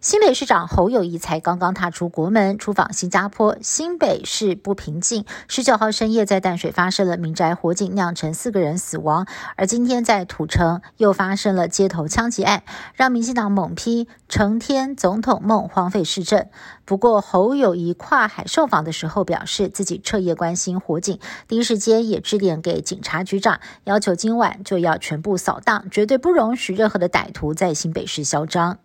[0.00, 3.58] 新北市长侯友谊才刚刚踏出国门，出访新加坡。
[3.60, 9.26] 新北市不平静，十九号深夜在淡水发生了民宅火警，酿成四个人死亡。
[9.56, 12.62] 而今天在土城又发生了街头枪击案，
[12.94, 16.46] 让民进党猛批成天总统梦荒废市政。
[16.86, 28.78] 不过侯友谊跨海受访的时候表示，自己彻夜关心火警，第一时间也致电给警察局长，要求今晚就要全部扫荡，绝对不容许任何的歹徒在新北市嚣张。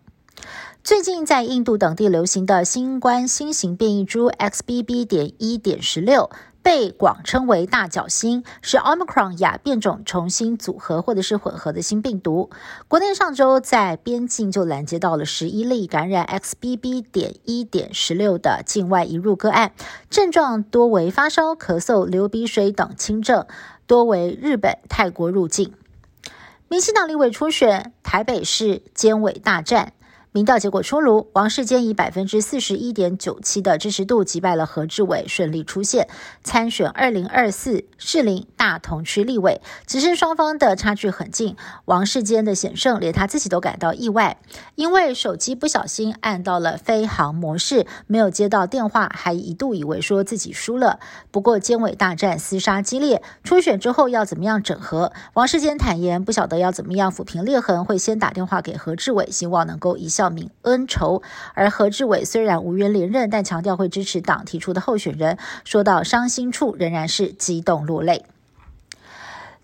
[0.82, 5.04] 最近在印度等地流行的新冠新型变异株 XBB.
[5.04, 6.30] 点一点十六，
[6.62, 12.50] 被广称为大角星，是 Omicron 亚变种重新组合或者是混合的新病毒。
[12.86, 17.04] 国内上周在边境就拦截到了十一例感染 XBB.
[17.10, 19.72] 点一点十六的境外移入个案，
[20.08, 23.44] 症状多为发烧、咳嗽、流鼻水等轻症，
[23.88, 25.72] 多为日本、泰国入境。
[26.68, 29.92] 民进党立委初选，台北市监委大战。
[30.36, 36.08] 民调结果出炉，王世坚以百分之四十一点九七的支持度击败了何志伟，顺利出现
[36.44, 39.62] 参选二零二四士林大同区立委。
[39.86, 41.56] 只是双方的差距很近，
[41.86, 44.36] 王世坚的险胜连他自己都感到意外，
[44.74, 51.00] 因为手机不小心按到了飞行模式，没有接到电话，还一度以为说自己输了。
[51.30, 55.14] 不过监委大战厮杀激烈，初选之后要怎么样整合？
[55.32, 60.25] 王世坚坦言不晓得要怎么样抚平裂痕，会先打电话给何志伟，希望能够一笑。
[60.30, 61.22] 名恩仇，
[61.54, 65.38] 而何志伟虽然无缘连任，但强调会支持党提出的候选人。
[65.64, 68.24] 说到伤心处，仍然是激动落泪。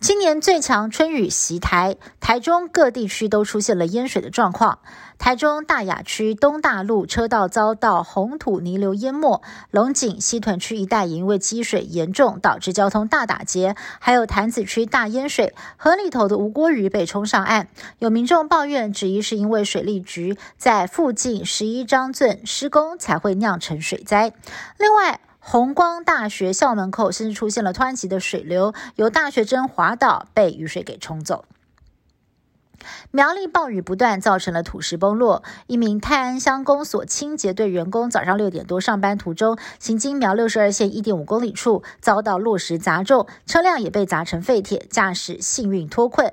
[0.03, 4.81] 今年最强春雨袭台，台中各地区都出现了淹水的状况。
[5.17, 13.77] 台中大雅区东大路车道遭到红土泥流淹没，龙井西屯区一带也因为积水严重，导致交通大打结。
[14.01, 17.69] 还有潭子区大淹水，河里头的无锅鱼被冲上岸。
[18.01, 24.33] 有民众抱怨，质疑是因为水利局在附近十一张镇施工才会酿成水灾。
[24.79, 31.45] 另外，红光大学校门口甚至出现了湍急的水流，有大学生滑倒，被雨水给冲走。
[33.11, 35.43] 苗栗暴雨不断，造成了土石崩落。
[35.67, 46.33] 一名泰安乡公所清洁队员工早上六点多上班途中，行经苗六十二线一点五公里处，遭到落石砸中，车辆也被砸成废铁，驾驶幸运脱困。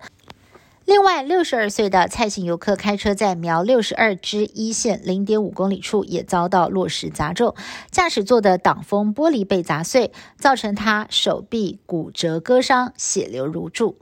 [0.90, 7.54] 另外，六十二岁的蔡姓游客开车在苗六十二支一线零点五公里处也遭到落石砸中，
[7.92, 14.00] 驾驶座的挡风玻璃被砸碎，造成他手臂骨折割伤，血流如注。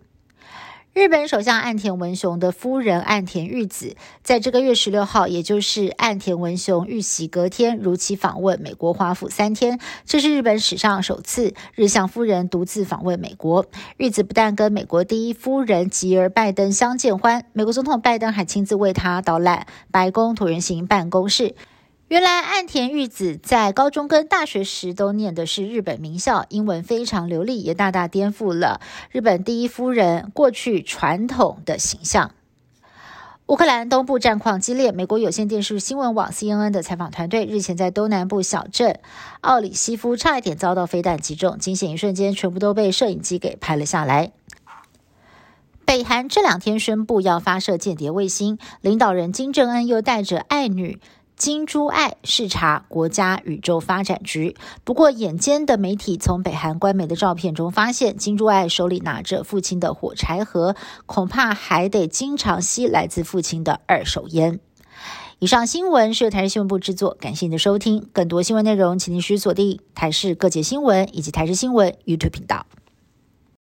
[0.98, 9.80] 日本首相岸田文雄的夫人岸田裕子，在这个月十六号，也就是岸田文雄遇袭隔天，如期访问美国华府三天。
[10.06, 13.68] 这是日本史上首次日向夫人独自访问美国。
[13.98, 21.54] 裕子不但跟美国第一夫人吉尔拜登相见欢，美国总统拜登还亲自为他导览白宫椭圆形办公室。
[22.08, 28.80] 原来岸田裕子在高中跟大学时都念的是日本名校，英文非常流利，也大大颠覆了
[29.12, 32.32] 日本第一夫人过去传统的形象。
[33.48, 39.02] 乌克兰东部战况激烈，美国有线电视新闻网 CNN 的采访团队日前在东南部小镇
[39.42, 44.32] 奥里西夫差一点遭到飞弹击中，惊险一瞬间全部都被摄影机给拍了下来。
[45.84, 51.02] 北韩这两天宣布要发射间谍卫星，领导人金正恩又带着爱女。
[51.38, 60.76] 金珠爱视察国家宇宙发展局，不过眼尖的媒体从北韩官媒的照片中发现，金珠爱手里拿着父亲的火柴盒，
[61.06, 64.60] 恐怕还得经常吸来自父亲的二手烟。
[65.38, 68.10] 以上新闻是由台视新闻部制作，感谢您的收听。
[68.12, 72.66] 更多新闻内容，请您需锁定台视各界新闻以及台视新闻 YouTube 频道。